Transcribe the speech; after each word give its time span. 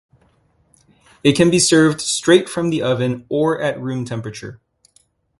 It 1.23 1.33
can 1.33 1.51
be 1.51 1.59
served 1.59 2.01
straight 2.01 2.49
from 2.49 2.71
the 2.71 2.81
oven 2.81 3.27
or 3.29 3.61
at 3.61 3.79
room 3.79 4.03
temperature. 4.03 4.59